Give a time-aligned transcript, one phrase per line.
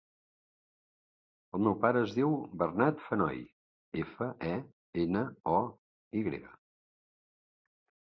[1.57, 3.39] El meu pare es diu Bernat Fenoy:
[4.07, 4.57] efa, e,
[5.07, 5.25] ena,
[5.57, 5.63] o,
[6.23, 6.61] i grega.